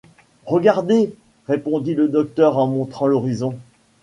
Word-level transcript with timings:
Regardez, 0.47 1.13
répondit 1.47 1.93
le 1.93 2.07
docteur 2.07 2.57
en 2.57 2.65
montrant 2.65 3.05
l’horizon. 3.05 3.55